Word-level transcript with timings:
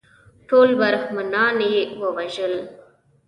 ټول 0.49 0.69
برهمنان 0.79 1.57
یې 1.71 1.81
ووژل. 1.99 2.53